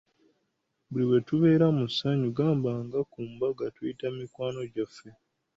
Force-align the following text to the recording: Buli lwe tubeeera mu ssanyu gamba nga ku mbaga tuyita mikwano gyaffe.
Buli 0.89 1.03
lwe 1.09 1.19
tubeeera 1.27 1.67
mu 1.77 1.85
ssanyu 1.91 2.27
gamba 2.37 2.71
nga 2.85 2.99
ku 3.11 3.19
mbaga 3.31 3.65
tuyita 3.75 4.07
mikwano 4.17 4.61
gyaffe. 4.73 5.09